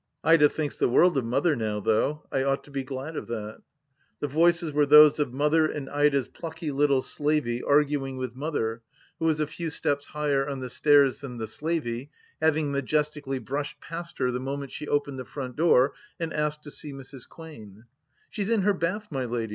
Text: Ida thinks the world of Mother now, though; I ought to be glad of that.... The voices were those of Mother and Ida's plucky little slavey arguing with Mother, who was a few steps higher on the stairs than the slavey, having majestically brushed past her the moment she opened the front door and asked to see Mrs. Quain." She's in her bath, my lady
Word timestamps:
Ida 0.23 0.49
thinks 0.49 0.77
the 0.77 0.89
world 0.89 1.15
of 1.15 1.25
Mother 1.25 1.55
now, 1.55 1.79
though; 1.79 2.25
I 2.31 2.41
ought 2.41 2.63
to 2.63 2.71
be 2.71 2.83
glad 2.83 3.15
of 3.15 3.27
that.... 3.27 3.61
The 4.19 4.27
voices 4.27 4.71
were 4.71 4.87
those 4.87 5.19
of 5.19 5.31
Mother 5.31 5.67
and 5.67 5.87
Ida's 5.91 6.27
plucky 6.27 6.71
little 6.71 7.03
slavey 7.03 7.61
arguing 7.61 8.17
with 8.17 8.35
Mother, 8.35 8.81
who 9.19 9.25
was 9.25 9.39
a 9.39 9.45
few 9.45 9.69
steps 9.69 10.07
higher 10.07 10.49
on 10.49 10.59
the 10.59 10.71
stairs 10.71 11.19
than 11.19 11.37
the 11.37 11.45
slavey, 11.45 12.09
having 12.41 12.71
majestically 12.71 13.37
brushed 13.37 13.79
past 13.79 14.17
her 14.17 14.31
the 14.31 14.39
moment 14.39 14.71
she 14.71 14.87
opened 14.87 15.19
the 15.19 15.23
front 15.23 15.55
door 15.55 15.93
and 16.19 16.33
asked 16.33 16.63
to 16.63 16.71
see 16.71 16.91
Mrs. 16.91 17.29
Quain." 17.29 17.83
She's 18.31 18.49
in 18.49 18.61
her 18.63 18.73
bath, 18.73 19.11
my 19.11 19.25
lady 19.25 19.49